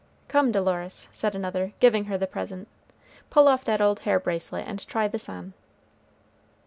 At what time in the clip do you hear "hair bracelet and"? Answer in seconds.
3.99-4.83